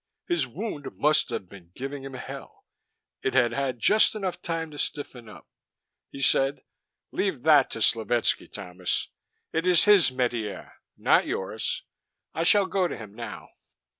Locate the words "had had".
3.35-3.77